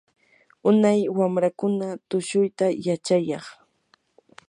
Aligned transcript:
unay 0.69 0.99
wamrakuna 1.17 1.87
tushuyta 2.09 2.65
yachayaq. 2.87 3.45